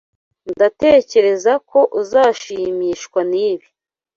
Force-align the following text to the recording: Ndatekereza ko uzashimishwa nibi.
Ndatekereza 0.53 1.53
ko 1.69 1.79
uzashimishwa 2.01 3.19
nibi. 3.31 3.67